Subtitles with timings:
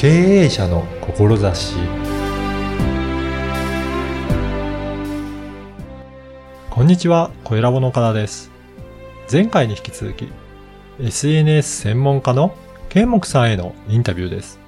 [0.00, 1.74] 経営者の志
[6.70, 8.50] こんにちは、小ラボの岡田です。
[9.30, 10.32] 前回に引き続き、
[11.00, 12.54] SNS 専門家の
[12.88, 14.58] ケンモクさんへのインタビューです。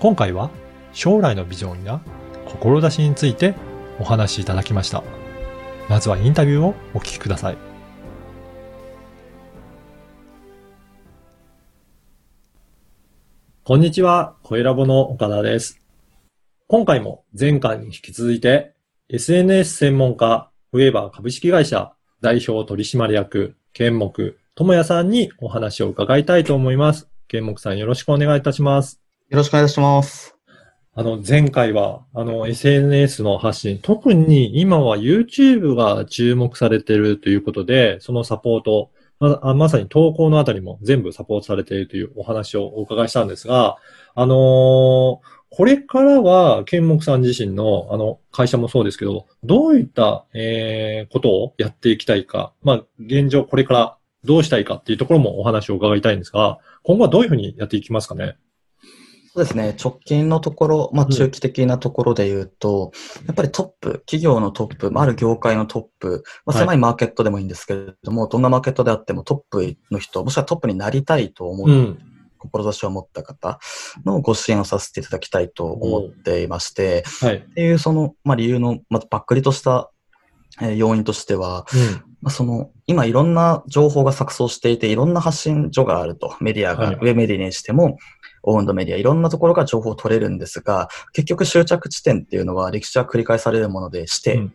[0.00, 0.50] 今回は、
[0.92, 2.00] 将来のビジョンや
[2.46, 3.54] 志について
[4.00, 5.04] お話しいただきました。
[5.88, 7.75] まずはインタビューをお聞きください。
[13.68, 15.82] こんにちは、声ラボの岡田です。
[16.68, 18.76] 今回も前回に引き続いて、
[19.08, 27.08] SNS 専門家、ウェーバー株式会社代表取締役、剣木智也さんにお話を伺いたいと思います。
[27.26, 29.00] 剣木さんよろしくお願いいたします。
[29.30, 30.36] よろしくお願いします。
[30.94, 43.76] あの、前回は、あの、SNS の発信、特に今は YouTube が注目されているということで、そのサポート、ままさに投稿のあたりも全部サポートされているというお話をお伺いしたんですが、
[44.14, 58.36] あのー、これからは、剣木さん自身の、あの、会社もそうですけど、どういった、えー、ことをやっていきたいか、まあ、現状これからどうしたいかっていうところもお話を伺いたいんですが、今後はどういうふうにやっていきますかね？
[59.36, 59.76] そうですね。
[59.78, 71.98] 直近のところ、まあ、中期的なところで言うと、うん、やっぱりトップ、企業のトップ、ある業界のトップ、まあ、狭いマーケットでもいいんですけれども、はい、どんなマーケットであってもトップの人、もしくはトップになりたいと思う、うん、
[72.38, 73.58] 志を持った方
[74.06, 79.90] のご支援をさせていただきたいと思っていまして、はい、っていうその、まあ、理由の、まあ、ばっくりとした
[80.62, 86.34] え要因としては、うん、まあ、その、今いろんな情報が錯綜していて、いろんな発信所があると。
[86.40, 87.98] メディアが、はい、ウェブメディアにしても、
[88.46, 94.54] オウンドメディア、いろんなところが情報を取れるんですが、結局終着地点っていうのは歴史は繰り返されるものでして、うん、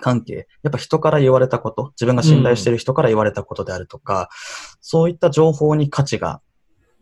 [0.00, 4.26] 関係、やっぱ人から言われたこと、自分が信頼している人から言われたことであるとか、うん、
[4.80, 6.40] そういった情報に価値が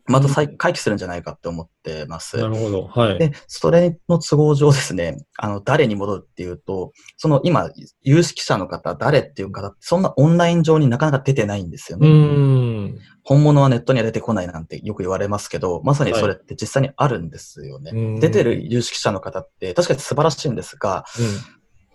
[0.07, 2.37] また再回帰するんじゃないかって思ってます。
[2.37, 2.87] なるほど。
[2.89, 3.19] はい。
[3.19, 7.71] で、それの都合上ですね、あの、誰に戻るっていうと、その今、
[8.03, 12.09] 有識者の方、誰っていう方、そんなオンライン上になかなか出てないんですよね。
[12.09, 12.99] うん。
[13.25, 17.93] 本物はネットには出てこないなんてよく言われますけど、まさにそれって実際にあるんですよね。
[17.93, 21.27] はい、出てる有識者の方って確かに素晴らしいんですが、うん、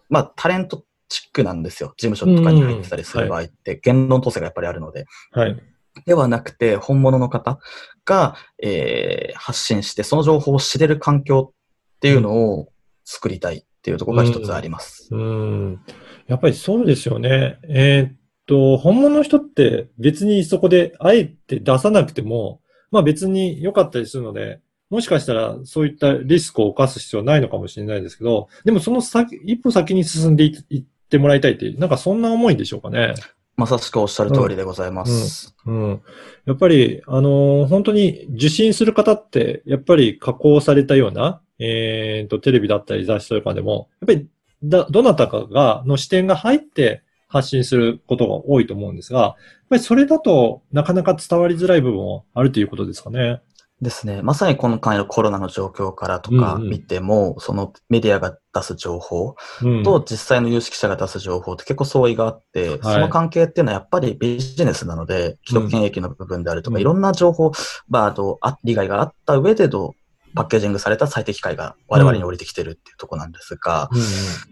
[0.09, 1.93] まあ、タレントチックなんですよ。
[1.97, 5.05] 事務所とかに入ってたりする場合って、言論統制がやっぱりあるので。
[5.31, 5.57] はい。
[6.05, 7.59] ではなくて、本物の方
[8.05, 12.69] が、えー、発信して、その情報を知れる環境っていうのを
[13.03, 15.09] 作りたいっていうところが一つあります。
[15.11, 15.19] うん。
[15.19, 15.23] う
[15.71, 15.81] ん
[16.27, 17.57] やっぱりそうですよね。
[17.69, 18.16] えー、っ
[18.47, 24.59] と、本物の人って別にそこであえて出さなくても、まあ別に良かったりするので、
[24.89, 33.13] もしかしたらそういったリスクを犯す必要はないのかもしれないですけど、でもその先、一歩先に進んでいってもらいたいっていう、なんかそんな思いでしょうかね。
[33.57, 35.55] まさしくおっしゃる通りでございます。
[35.65, 35.75] うん。
[35.75, 36.01] うん、
[36.45, 44.27] やっぱり、あのー、本当に受信する方って、やっぱり加工されたような、えっ、ー、と、テレビだったり雑誌とかでも、やっぱり、
[44.63, 49.35] だ、どなたかが、の視点が入って発信することが多いと思うんですが、やっ
[49.69, 53.41] ぱりそれだとなかなか伝わりづらい部分もあるということですかね。
[53.81, 54.23] ですね。
[54.23, 59.35] まさに今回のコロナの状況からとか見ても、うんうん、そのメディアが出す情報
[59.83, 67.51] と実際の有識者が出す情報って結構相違があって、うん、その関係っていうのはやっぱりビジネスなので、既得権益の部分であるとか、うん、いろんな情報、
[67.87, 69.93] まあ、あと、利害があった上での
[70.35, 74.03] パッケージングされた最適解が我々に降りてきてるっていうところなんですが、うんま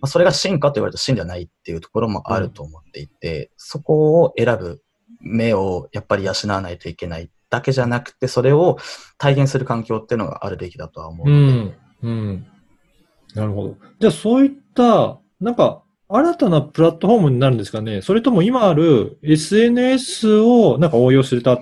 [0.01, 4.81] あ、それが真かと言われると真ではないっていうところもあると思っていて、そこを選ぶ
[5.19, 8.77] 目をやっぱり養わないといけないだけじゃなくて、それを
[9.17, 11.77] 体現する環境っていうのがあるべきだとは思うので。
[12.03, 12.09] うん。
[12.09, 12.47] うん。
[13.33, 13.77] なるほど。
[13.99, 21.59] じゃあそういった、なんか、新たなプラットフォームになるんですかねそれとも今ある SNS をなんか応用された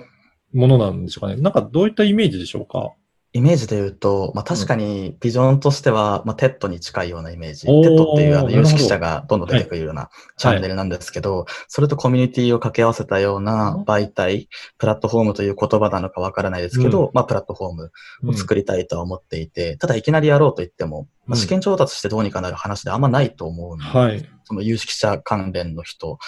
[0.52, 2.92] ものなんでしょうかねなんかどういったイメージでしょうか
[3.36, 7.62] イメージで言うと、まあ、確かにビジョンとしては、まあ、 TED に近いようなイメージ。
[7.62, 14.48] TED っていうあの有識者がどんどん出てくるようなチャンネルなんですけど、はい、それとコミュニティを掛け合わせたような媒体、
[14.78, 17.92] プラットフォームという言葉なのかわからないですけど、うん、まあ、プラットフォーム
[18.28, 26.18] を作りたいとは思っていて、うん、ただいきなりやろうと言っても、まあ、試験調達してどうにかなる話であんまないと思うので、はい、その有識者関連の人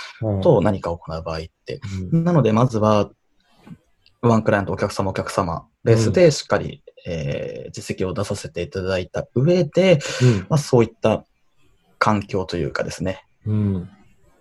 [0.42, 1.80] と何かを行う場合って。
[2.10, 3.10] うん、なので、まずは、
[4.22, 11.24] ワンクライアント、お客様、お客様、ベースでしっかりえー、実績を出させていただいた上で、うん、まあ、そういった
[11.98, 13.90] 環境というかですね、うん、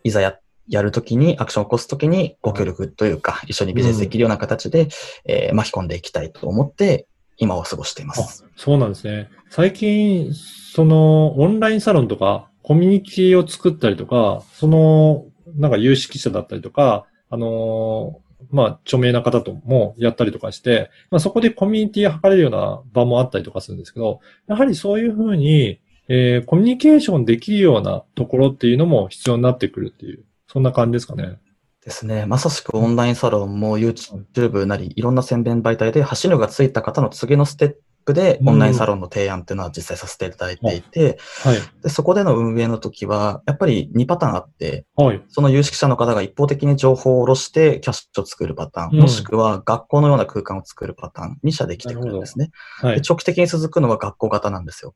[0.04, 4.90] いざややるときに、アクションを起こすときにご協力というか、一緒にビジネスできるような形で、うん、
[5.26, 7.08] えー、巻き込んでいきたいと思って、
[7.38, 8.46] 今は過ごしています。
[8.56, 9.30] そうなんですね。
[9.52, 15.26] 最近、その、オンラインサロンとか、コミュニティを作ったりとか、その、
[15.56, 18.22] なんか有識者だったりとか、あの
[18.52, 31.40] まあ、著名な方ともやったりとかして、まあ、そこでコミュニティを図れるような場もあったりとかするんですけど、やはりそういうふうに、えーコミュニケーションできるようなところっていうのも必要になってくるっていう、そんな感じですかね。
[31.84, 32.26] ですね。
[32.26, 37.76] まさしくオンラインサロンも YouTube なり、いろんな宣伝媒体で、走るがついた方の次のステッ
[38.06, 41.58] プで、うんオンラインサロンの提案っていうのは実際させていただいていて、はい。
[41.82, 45.22] でそこでの運営の時は、やっぱり2パターンあって、はい。
[45.28, 52.52] その有識者の方が一方的に情報を下ろしてキャッシュを作るパターン、うんもしくは学校のような空間を作るパターン、2社できてくるんですね。
[52.82, 53.02] はいで。
[53.02, 54.94] 長期的に続くのは学校型なんですよ。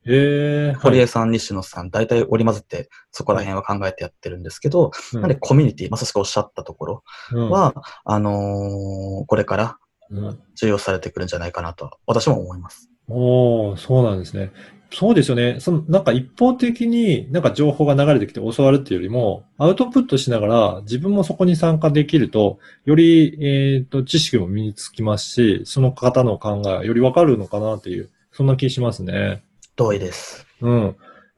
[0.80, 7.04] 堀江さん、西野さん、大体織り交ぜて、そこら辺は考えてやってるんですけど、うんなんでコミュニティ、まさしくおっしゃったところ
[7.34, 7.74] うんは、
[8.06, 9.78] あのーこれから
[10.10, 12.90] うん重要されてくるんじゃないかなと、私も思います。
[13.10, 14.52] おー、そうなんですね。
[14.92, 15.60] そうですよね。
[15.60, 29.44] その、なんか一方的になんか情報が流れてきて教わるっていうよりも、アウトプットしながら自分もそこに参加できると、より、えっ、と、知識も身につきますし、その方の考えがよりわかるのかなっていう、そんな気しますね。
[29.76, 30.48] 同意です。
[30.62, 30.82] うん。
[30.82, 30.90] や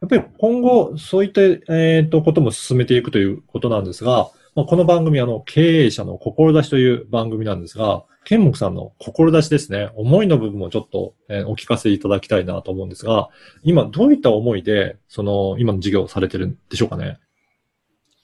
[0.06, 1.42] っぱり今後、そういった、
[1.76, 13.30] えっ、と、ことも進めていくということなんですが、まあ、この番組、あの、経営者の志という番組なんですが、ケンモクさんの志ですね、思いの部分もちょっと、えーお聞かせいただきたいなと思うんですが、
[13.63, 17.18] 今、どういった思いで、その、今の授業をされてるんでしょうかね。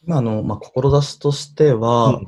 [0.04, 2.26] まあ、あの、まあ、志としては、うん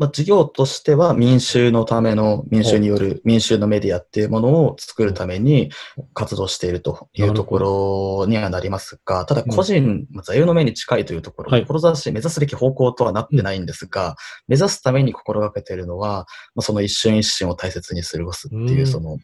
[0.00, 5.70] まあ、事業としては民衆のための、民衆による民衆のメディアっていうものを作るために
[6.14, 11.66] 活動しているというところにはなりますが、ただ個人、まあ座右の銘に近いというところ、はい。
[11.66, 14.16] 志、目指すべき方向とはなってないんですが、
[14.48, 16.24] 目指すために心がけているのは、
[16.54, 18.86] まあ、その一瞬一瞬を大切に過ごすっていうう、ん。
[18.86, 19.18] その、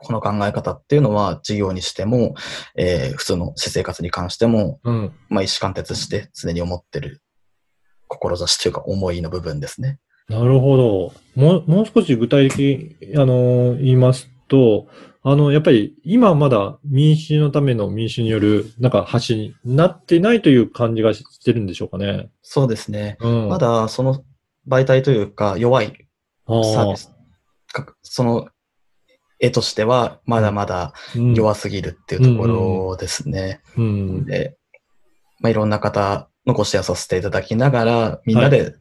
[0.00, 2.34] この考え方っていうのは事業にしても、
[2.74, 5.12] えー普通の私生活に関しても、うん。
[5.28, 7.22] まあ、意思貫徹して常に思ってる
[8.08, 9.98] 志というか思いの部分ですね。
[10.28, 11.12] なるほど。
[11.36, 14.88] もう、もう少し具体的に、あの、言いますと、
[15.22, 22.30] あの、やっぱり今まだ民主のための民主による、なんか橋になってないという感じがしてるんでしょうかね。
[22.42, 23.16] そうですね。
[23.20, 23.48] うん。
[23.48, 24.24] まだその
[24.68, 26.06] 媒体というか弱い
[26.46, 27.12] サービス、
[27.72, 28.48] かその
[29.40, 33.60] 絵としてはまだまだうん弱すぎるっていうところですね。
[33.76, 34.24] うん。
[34.26, 34.56] で、
[35.40, 38.74] まあ、いろんな方のご支援させていただきながら、みんなで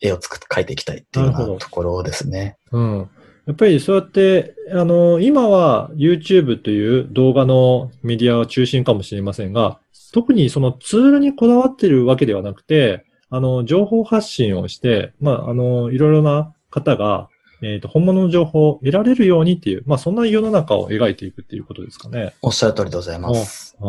[0.00, 2.56] 絵を作って描いていきたいっていうようなところですね。
[2.72, 3.10] うん。
[3.46, 9.78] やっぱりそうやって、あの、今は YouTube という動画のメディアは中心かもしれませんが、
[10.12, 17.28] 特にそのツールにこだわってるわけではなくて、あの、情報発信をして、まあ、あの、いろいろな方が、
[17.62, 22.34] えっ、と、本物の情報を得られるようにっていう、まあ、そんな世の中を描いていくっていうことですかね。
[22.42, 23.76] おっしゃる通りでございます。
[23.80, 23.86] ああ、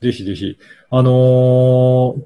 [0.00, 0.58] ぜひぜひ。
[0.90, 2.22] あのー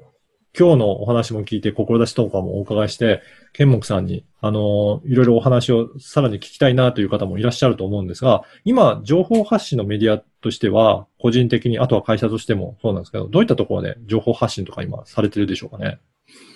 [0.53, 3.21] 今日のお話も聞いて、志とかもお伺いして、
[3.53, 15.99] ケンモクさんに、あのーいろいろお話をさらに聞きたいなという方もいらっしゃると思うんですが、今、情報発信のメディアとしては、個人的に、あとは会社としてもそうなんですけど、どういったところで情報発信とか今されてるでしょうかね？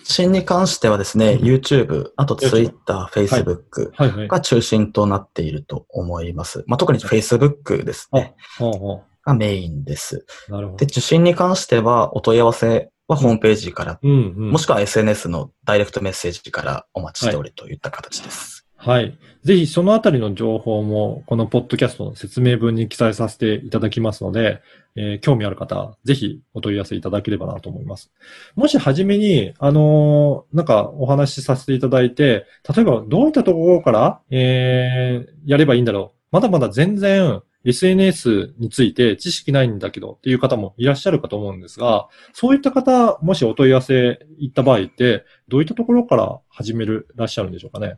[0.04, 4.28] 新に関してはですね、うん YouTube、あと Twitter、Facebook。
[4.28, 6.66] が中心となっていると思います。
[6.68, 8.36] まあ、特に Facebook ですあ、ね。
[8.60, 10.26] はあ、はがメインです。
[10.50, 10.86] あ、なるほどで、。
[10.86, 14.14] 受信に関しては、お問い合わせはホームページから、うん、う
[14.46, 14.52] ん。
[14.52, 18.66] もしくは SNS のダイレクトメッセージからお待ちしておりといった形です。
[18.78, 19.18] はい。
[19.44, 24.62] ぜひそのあたりの情報も、このポッドキャストの説明文に記載させていただきますので、
[24.96, 28.12] えー興味ある方、ぜひお問い合わせいただければなと思います。
[28.56, 36.20] もしはじめに、あのーなんかお話しさせていただいて、例えばどういったところから、えーやればいいんだろう。
[36.32, 47.98] まだまだ全然 SNS について知識ないんだけどっていう方もいらっしゃるかと思うんですが、そういった方、もしお問い合わせいった場合って、どういったところから始めるらっしゃるんでしょうかね？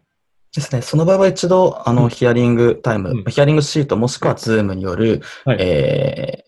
[0.56, 0.82] ですね。
[0.82, 6.48] その場合は一度、あの、うんヒアリングタイム、うんヒアリングシートもしくはズームによる、はいえー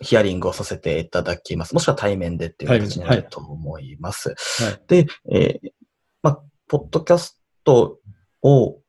[0.00, 1.74] ヒアリングをさせていただきます。
[1.74, 4.28] もしくは対面でっていう形になると思います。
[4.62, 4.82] はい。
[4.86, 5.70] で、えー
[6.22, 7.98] まあ、ポッドキャスト
[8.40, 8.87] を、まあ、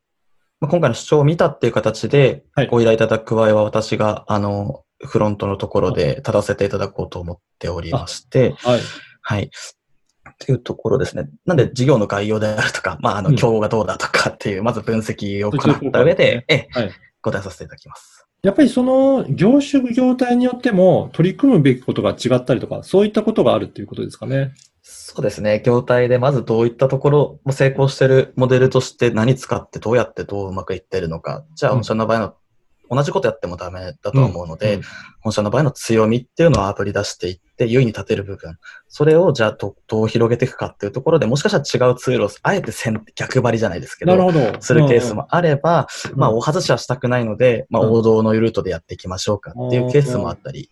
[0.62, 8.80] 今回の主張を見たっていう形ではいご依頼いただく場合は、私が、あの、フロントのところで立たせていただこうと思っておりまして、はい。
[9.22, 9.44] はい。
[9.44, 11.30] っていうところですね。
[11.46, 16.92] なんで、事業の概要であるとか、まあ、あの、うん競合がどうだとかっていう、まず分析を行った上で、ええ、はい。
[17.22, 18.28] 答えさせていただきます。
[18.42, 24.54] やっぱりその業種業態によっても取り組むべきことが違ったりとか、そういったことがあるっていうことですかね。
[24.92, 25.62] そうですね。
[25.64, 31.46] 業態でまずどういったところも成功してるモデルとして何使ってどうやってどううまくいってるのか。
[31.54, 32.36] じゃあ、うん御社の場合の
[32.90, 34.82] 同じことやってもダメだと思うので、うん
[35.22, 38.58] 本社の場合の強みっていうのをあぶり出していって、優位に立てる部分。
[38.88, 44.62] それをじゃあどどう広げていくかっていうところで、もしかしたら違うツールを、あえて先逆張りじゃないですけど、なるほど。
[44.62, 50.72] するケースもあれば、うん、まあ、お外しはしたくないので、まあ、うん王道のルートでやっていきましょうかっていうケースもあったり、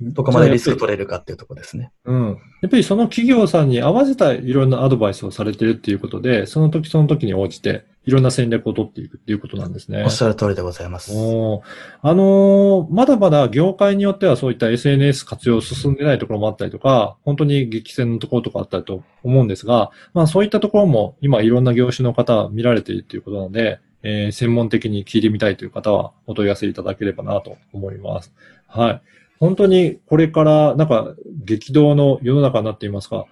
[0.00, 1.92] どこまでリスク取れるかっていうところですね。
[2.04, 2.28] うん。
[2.62, 10.02] やっぱりその企業さんに合わせたいろんなアドバイスをされてるっていうことで、その時その時に応じていろんな戦略を取っていくっていうことなんですね。
[10.02, 11.12] おっしゃる通りでございます。
[11.14, 11.62] おー
[12.02, 28.32] あのーまだまだ業界によってはそういった SNS 活用進んでないところもあったりとか、本当に激戦のところとかあったりと思うんですが、まあそういったところも今いろんな業種の方見られているということなので、えー専門的に聞いてみたいという方はお問い合わせいただければなと思います。
[28.66, 29.02] はい。
[29.42, 33.24] 本当にこれからなんか激動の世の中になっていますが、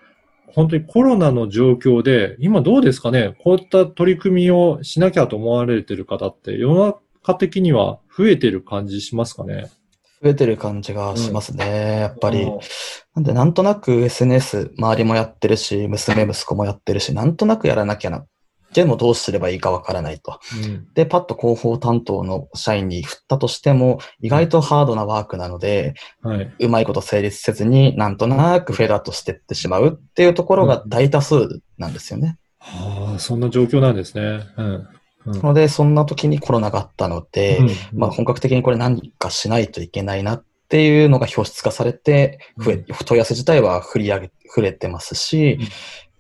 [0.48, 3.36] 本当にコロナの状況で、今どうですかね？
[3.44, 9.70] こういった取り組みをしなきゃと思われている方って、世の中的には増えてる感じしますかね？
[10.20, 12.58] 増えてる感じがしますね、やっぱりうん。
[13.14, 18.26] なんで、なんとなく SNS、周りもやってるし、娘、息子もやってるし、なんとなくやらなきゃな。
[18.72, 20.38] でもどうすればいいかわからないと。
[20.64, 26.54] うんで、パッと広報担当の社員に振ったとしても、意外とハードなワークなので、はい。
[26.58, 32.38] うまいこと成立せずに、なんとなくフェードアウトしていってしまうっていうところが大多数なんですよね。
[32.58, 34.40] はあ、そんな状況なんですね。
[34.56, 34.66] うん。
[34.66, 34.88] うん
[35.26, 45.58] なので、そんな時にコロナがあったので、うんまあ本格的にこれ何かしないといけないなっていうのが表出化されて、増え、問い合わせ自体は振り上げ、触れてますし、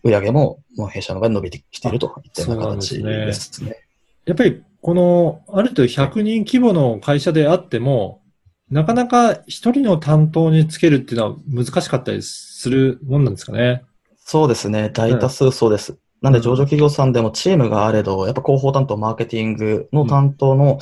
[0.02, 3.76] 売上ももう弊社の伸びてきているといったような形でですね。
[4.24, 8.22] やっぱり、この、ある程度100人規模の会社であっても、
[8.70, 13.82] なかなか一人の担当につけるっていうのは難しかったりするもんなんですかね。
[14.18, 14.90] そうですね。
[14.90, 15.98] 大多数そうです。
[16.22, 20.78] なんで上場企業さんでもチームがあれど、やっぱ広報担当、マーケティングの担当の、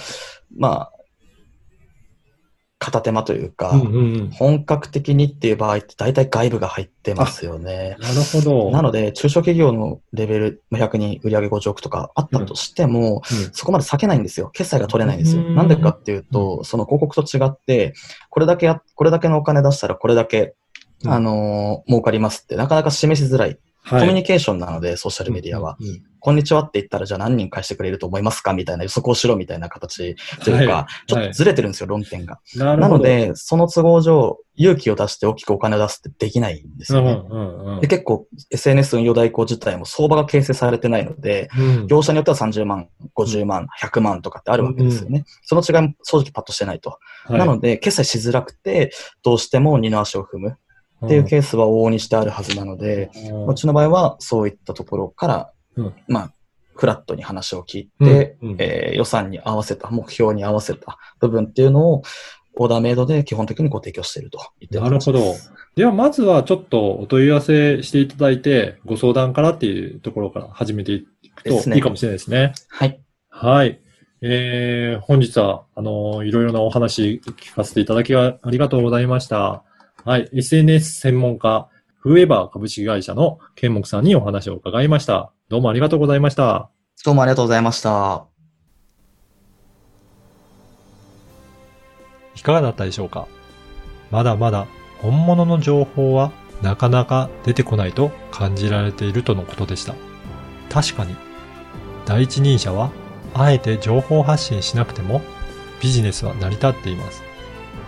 [0.57, 0.93] まあ、
[2.89, 4.31] 片手間というか、うんうんうん。
[4.31, 7.97] 本格的にっていう場合って大体外部が入ってますよね。
[8.01, 8.71] なるほど。
[8.71, 14.51] なので、中小企業のレベル、まあ100人売上50億とかあったとしても、うんそこまで避けないんですよ。
[14.51, 15.43] 決済が取れないんですよ。
[15.43, 17.95] うんなんでかっていうと、その広告と違って、
[18.31, 20.55] これだけや、これだけのお金出したらこれだけ、
[21.05, 23.59] うんあのー儲かりますって、なかなか示しづらい。
[23.89, 25.77] はい、コミュニケーションなので、ソーシャルメディアは。
[25.81, 32.41] うんうんこんにちはって言ったら、じゃあ何人返してくれると思いますかみたいな予測をしろみたいな形というか、はいちょっとずれてるんですよ、論点が。
[32.57, 32.77] な。
[32.77, 37.23] なので、その都合上、勇気を出して大きくお金を出すってできないんですうんよね。
[37.31, 45.25] うんうんで結構 SNS 運用代行自体も相場が形成されてないので、うん業者によっては30万、50万、100万とかってあるわけですよね。
[45.45, 46.99] その違いも正直パッとしてないと。
[47.27, 48.91] はいなので、決済しづらくて、
[49.23, 50.57] どうしても二の足を踏む
[51.05, 53.11] っていうケースは往々にしてあるはずなので、
[53.47, 56.33] うちの場合はそういったところから、うんまあ、
[56.75, 62.03] フラットに話を聞いて、うんうんえー予算に合わせた、目標に合わせた部分っていうのを、
[62.61, 65.21] オーダーメイドで基本的にご提供していると言ってなるほど。
[65.77, 72.53] では、まずはちょっとお問い合わせしていただいて、ご相談からっていうところから始めていくといいかもしれないですね。
[72.69, 73.01] はい。
[73.29, 73.81] はい。
[74.21, 79.63] えー、本日は、あの、いろいろなお話聞かせていただきありがとうございました。
[80.09, 80.31] はい。
[80.33, 85.35] SNS 専門家、フーエバー株式会社のケンモクさんにお話を伺いました。
[85.51, 86.71] どうもありがとうございました。
[87.05, 88.25] どうもありがとうございました。
[92.37, 93.29] いかがだったでしょうか？
[94.11, 94.67] まだまだ
[95.03, 99.95] 本物の情報はなかなか出てこないと感じられているとのことでした。
[100.71, 101.17] 確かに、
[102.07, 102.93] 第一人者は
[103.35, 105.21] あえて情報発信しなくても
[105.83, 107.23] ビジネスは成り立っています。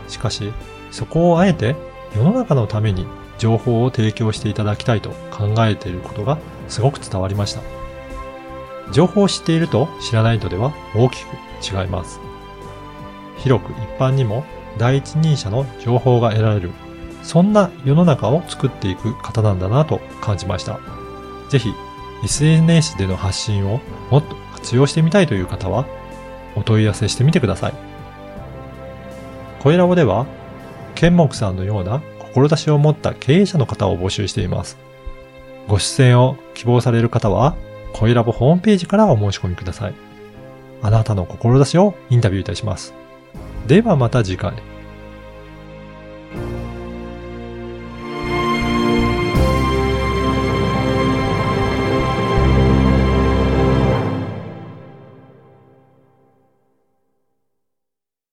[0.08, 0.52] しかし、
[0.90, 3.06] そこをあえて世の中のために
[3.38, 6.38] 情報を提供していただきたいと考えていることが
[6.68, 7.60] すごく伝わりました。
[8.92, 11.28] 情報を知っていると知らないとでは大きく
[11.62, 12.20] 違います。
[13.38, 14.44] 広く一般にも
[14.78, 16.70] 第一人者の情報が得られる、
[17.22, 20.80] そんな世の中を作っていく方なんだなと感じました。
[21.48, 21.72] ぜひ
[22.24, 25.86] SNS での発信をもっと活用してみたいという方は
[26.56, 27.74] お問い合わせしてみてください。
[29.60, 30.26] 声ラボでは、
[31.00, 34.76] 剣木さんのような志を持った経営者の方を募集しています。
[35.66, 37.56] ご出演を希望される方は、
[37.94, 39.94] 恋ラボホームページからお申し込みください。
[40.82, 42.92] あなたの志をインタビューいたします。
[43.66, 44.52] ではまた次回。